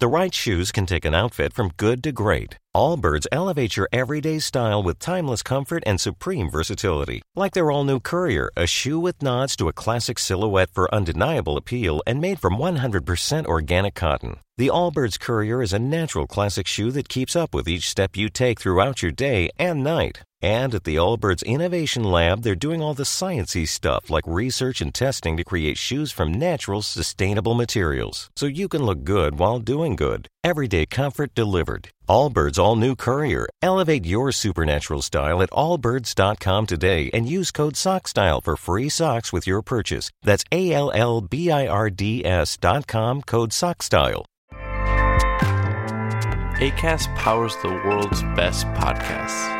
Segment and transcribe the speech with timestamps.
[0.00, 2.56] The right shoes can take an outfit from good to great.
[2.74, 7.20] Allbirds elevate your everyday style with timeless comfort and supreme versatility.
[7.36, 11.58] Like their all new Courier, a shoe with nods to a classic silhouette for undeniable
[11.58, 14.38] appeal and made from 100% organic cotton.
[14.56, 18.30] The Allbirds Courier is a natural classic shoe that keeps up with each step you
[18.30, 20.22] take throughout your day and night.
[20.42, 24.94] And at the Allbirds Innovation Lab, they're doing all the sciencey stuff like research and
[24.94, 28.30] testing to create shoes from natural, sustainable materials.
[28.36, 30.28] So you can look good while doing good.
[30.42, 31.90] Everyday comfort delivered.
[32.08, 33.46] Allbirds All New Courier.
[33.60, 39.46] Elevate your supernatural style at allbirds.com today and use code SOCKSTYLE for free socks with
[39.46, 40.10] your purchase.
[40.22, 44.24] That's A L L B I R D S dot com code SOCKSTYLE.
[46.60, 49.59] ACAST powers the world's best podcasts.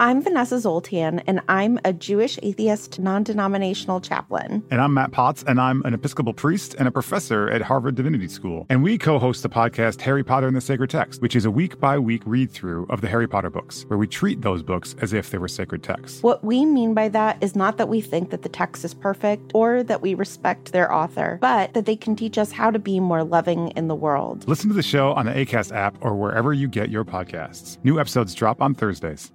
[0.00, 4.62] I'm Vanessa Zoltan, and I'm a Jewish atheist non denominational chaplain.
[4.70, 8.28] And I'm Matt Potts, and I'm an Episcopal priest and a professor at Harvard Divinity
[8.28, 8.64] School.
[8.68, 11.50] And we co host the podcast Harry Potter and the Sacred Text, which is a
[11.50, 14.94] week by week read through of the Harry Potter books, where we treat those books
[15.00, 16.22] as if they were sacred texts.
[16.22, 19.50] What we mean by that is not that we think that the text is perfect
[19.52, 23.00] or that we respect their author, but that they can teach us how to be
[23.00, 24.46] more loving in the world.
[24.46, 27.78] Listen to the show on the ACAST app or wherever you get your podcasts.
[27.82, 29.32] New episodes drop on Thursdays.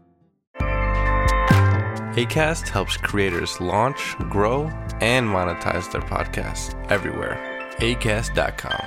[2.16, 4.69] ACAST helps creators launch, grow,
[5.02, 7.39] and monetize their podcasts everywhere.
[7.80, 8.86] ACAST.com.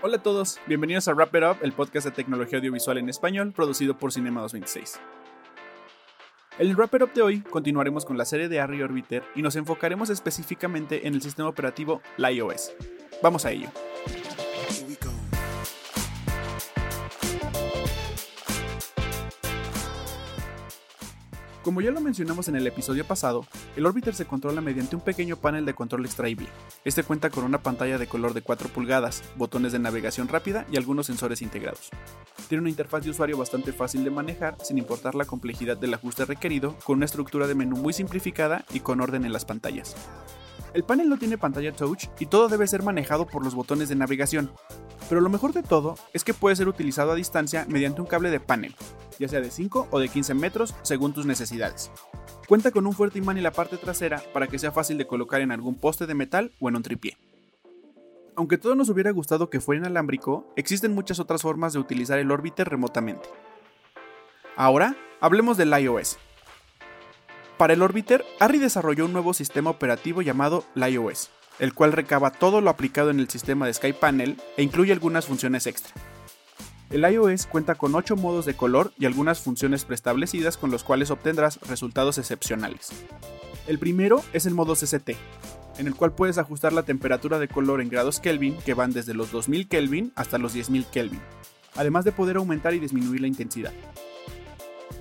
[0.00, 3.52] Hola a todos, bienvenidos a Wrap It Up, el podcast de tecnología audiovisual en español
[3.52, 5.00] producido por Cinema 226.
[6.60, 9.42] En el Wrap It Up de hoy continuaremos con la serie de Harry Orbiter y
[9.42, 12.70] nos enfocaremos específicamente en el sistema operativo iOS.
[13.24, 13.70] Vamos a ello.
[21.62, 23.44] Como ya lo mencionamos en el episodio pasado,
[23.76, 26.48] el Orbiter se controla mediante un pequeño panel de control extraíble.
[26.86, 30.78] Este cuenta con una pantalla de color de 4 pulgadas, botones de navegación rápida y
[30.78, 31.90] algunos sensores integrados.
[32.48, 36.24] Tiene una interfaz de usuario bastante fácil de manejar, sin importar la complejidad del ajuste
[36.24, 39.94] requerido, con una estructura de menú muy simplificada y con orden en las pantallas.
[40.72, 43.96] El panel no tiene pantalla touch y todo debe ser manejado por los botones de
[43.96, 44.50] navegación.
[45.10, 48.30] Pero lo mejor de todo es que puede ser utilizado a distancia mediante un cable
[48.30, 48.76] de panel,
[49.18, 51.90] ya sea de 5 o de 15 metros según tus necesidades.
[52.46, 55.40] Cuenta con un fuerte imán en la parte trasera para que sea fácil de colocar
[55.40, 57.18] en algún poste de metal o en un tripié.
[58.36, 62.30] Aunque todo nos hubiera gustado que fuera inalámbrico, existen muchas otras formas de utilizar el
[62.30, 63.28] Orbiter remotamente.
[64.54, 66.18] Ahora, hablemos del iOS.
[67.58, 72.60] Para el Orbiter, Harry desarrolló un nuevo sistema operativo llamado iOS, el cual recaba todo
[72.60, 75.92] lo aplicado en el sistema de SkyPanel e incluye algunas funciones extra.
[76.90, 81.12] El iOS cuenta con 8 modos de color y algunas funciones preestablecidas con los cuales
[81.12, 82.88] obtendrás resultados excepcionales.
[83.68, 85.10] El primero es el modo CCT,
[85.78, 89.14] en el cual puedes ajustar la temperatura de color en grados Kelvin que van desde
[89.14, 91.20] los 2000 Kelvin hasta los 10000 Kelvin,
[91.76, 93.72] además de poder aumentar y disminuir la intensidad.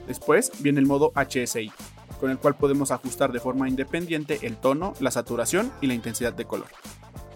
[0.07, 1.71] Después viene el modo HSI,
[2.19, 6.34] con el cual podemos ajustar de forma independiente el tono, la saturación y la intensidad
[6.34, 6.68] de color.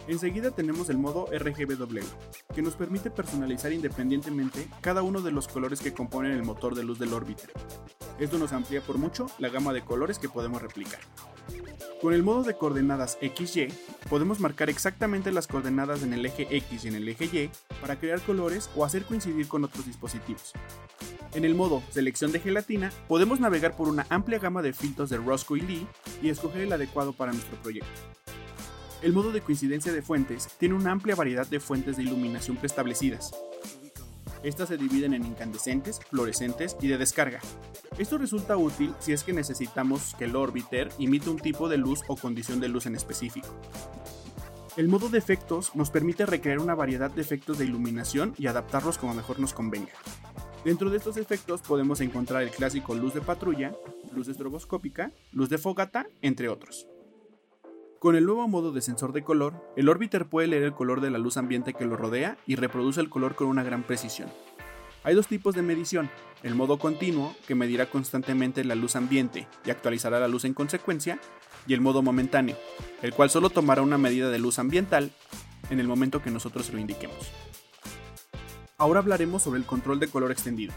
[0.08, 2.04] Enseguida tenemos el modo RGBW,
[2.54, 6.84] que nos permite personalizar independientemente cada uno de los colores que componen el motor de
[6.84, 7.52] luz del Orbiter.
[8.20, 11.00] Esto nos amplía por mucho la gama de colores que podemos replicar.
[12.02, 13.70] Con el modo de coordenadas XY,
[14.10, 17.98] podemos marcar exactamente las coordenadas en el eje X y en el eje Y para
[17.98, 20.52] crear colores o hacer coincidir con otros dispositivos.
[21.36, 25.18] En el modo Selección de gelatina, podemos navegar por una amplia gama de filtros de
[25.18, 25.88] Roscoe Lee
[26.22, 27.90] y escoger el adecuado para nuestro proyecto.
[29.02, 33.32] El modo de coincidencia de fuentes tiene una amplia variedad de fuentes de iluminación preestablecidas.
[34.44, 37.40] Estas se dividen en incandescentes, fluorescentes y de descarga.
[37.98, 42.02] Esto resulta útil si es que necesitamos que el orbiter imite un tipo de luz
[42.08, 43.48] o condición de luz en específico.
[44.78, 48.98] El modo de efectos nos permite recrear una variedad de efectos de iluminación y adaptarlos
[48.98, 49.94] como mejor nos convenga.
[50.64, 53.76] Dentro de estos efectos podemos encontrar el clásico luz de patrulla,
[54.16, 56.88] luz estroboscópica, luz de fogata, entre otros.
[58.00, 61.12] Con el nuevo modo de sensor de color, el Orbiter puede leer el color de
[61.12, 64.30] la luz ambiente que lo rodea y reproduce el color con una gran precisión.
[65.04, 66.10] Hay dos tipos de medición,
[66.44, 71.20] el modo continuo, que medirá constantemente la luz ambiente y actualizará la luz en consecuencia,
[71.68, 72.58] y el modo momentáneo,
[73.02, 75.12] el cual solo tomará una medida de luz ambiental
[75.70, 77.32] en el momento que nosotros lo indiquemos.
[78.78, 80.74] Ahora hablaremos sobre el control de color extendido.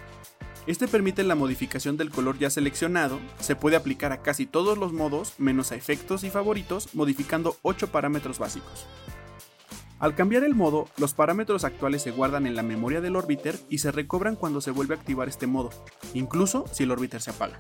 [0.66, 4.93] Este permite la modificación del color ya seleccionado, se puede aplicar a casi todos los
[4.93, 8.87] modos menos a efectos y favoritos, modificando 8 parámetros básicos.
[9.98, 13.78] Al cambiar el modo, los parámetros actuales se guardan en la memoria del orbiter y
[13.78, 15.70] se recobran cuando se vuelve a activar este modo,
[16.12, 17.58] incluso si el orbiter se apaga.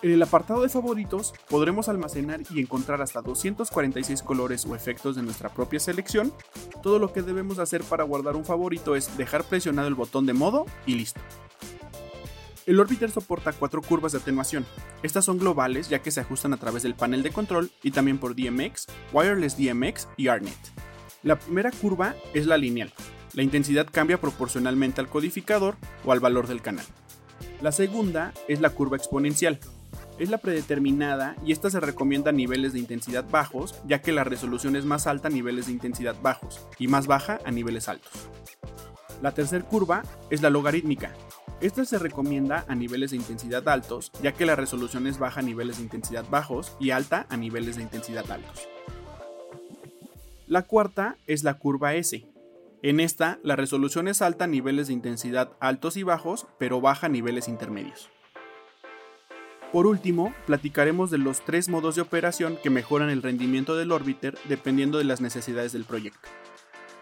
[0.00, 5.22] En el apartado de favoritos podremos almacenar y encontrar hasta 246 colores o efectos de
[5.22, 6.32] nuestra propia selección.
[6.84, 10.34] Todo lo que debemos hacer para guardar un favorito es dejar presionado el botón de
[10.34, 11.20] modo y listo.
[12.64, 14.66] El Orbiter soporta cuatro curvas de atenuación.
[15.02, 18.18] Estas son globales ya que se ajustan a través del panel de control y también
[18.18, 20.54] por DMX, Wireless DMX y ARNet.
[21.24, 22.92] La primera curva es la lineal.
[23.32, 26.84] La intensidad cambia proporcionalmente al codificador o al valor del canal.
[27.60, 29.58] La segunda es la curva exponencial.
[30.18, 34.24] Es la predeterminada y esta se recomienda a niveles de intensidad bajos, ya que la
[34.24, 38.12] resolución es más alta a niveles de intensidad bajos y más baja a niveles altos.
[39.22, 41.12] La tercera curva es la logarítmica.
[41.60, 45.42] Esta se recomienda a niveles de intensidad altos, ya que la resolución es baja a
[45.42, 48.68] niveles de intensidad bajos y alta a niveles de intensidad altos.
[50.48, 52.26] La cuarta es la curva S.
[52.82, 57.06] En esta, la resolución es alta a niveles de intensidad altos y bajos, pero baja
[57.06, 58.08] a niveles intermedios.
[59.72, 64.38] Por último, platicaremos de los tres modos de operación que mejoran el rendimiento del orbiter
[64.48, 66.26] dependiendo de las necesidades del proyecto.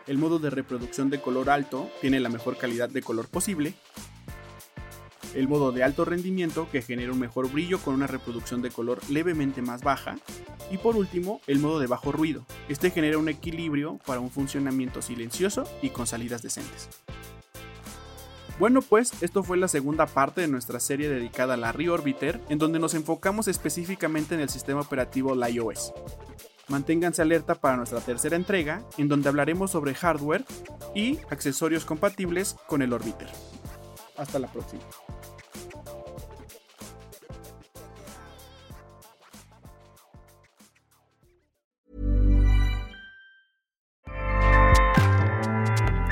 [0.08, 3.74] El modo de reproducción de color alto tiene la mejor calidad de color posible,
[5.34, 8.98] el modo de alto rendimiento que genera un mejor brillo con una reproducción de color
[9.10, 10.16] levemente más baja,
[10.68, 12.46] y por último el modo de bajo ruido.
[12.68, 16.88] Este genera un equilibrio para un funcionamiento silencioso y con salidas decentes.
[18.58, 22.58] Bueno pues, esto fue la segunda parte de nuestra serie dedicada a la Reorbiter, en
[22.58, 25.92] donde nos enfocamos específicamente en el sistema operativo iOS.
[26.68, 30.44] Manténganse alerta para nuestra tercera entrega, en donde hablaremos sobre hardware
[30.94, 33.28] y accesorios compatibles con el Orbiter.
[34.16, 34.82] Hasta la próxima.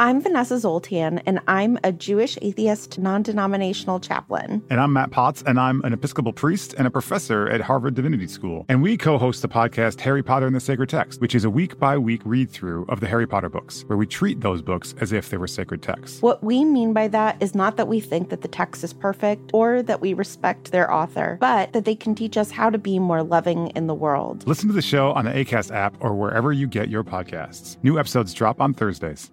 [0.00, 4.62] I'm Vanessa Zoltan, and I'm a Jewish atheist non denominational chaplain.
[4.70, 8.28] And I'm Matt Potts, and I'm an Episcopal priest and a professor at Harvard Divinity
[8.28, 8.64] School.
[8.68, 11.50] And we co host the podcast Harry Potter and the Sacred Text, which is a
[11.50, 14.94] week by week read through of the Harry Potter books, where we treat those books
[15.00, 16.22] as if they were sacred texts.
[16.22, 19.50] What we mean by that is not that we think that the text is perfect
[19.52, 23.00] or that we respect their author, but that they can teach us how to be
[23.00, 24.46] more loving in the world.
[24.46, 27.78] Listen to the show on the ACAST app or wherever you get your podcasts.
[27.82, 29.32] New episodes drop on Thursdays.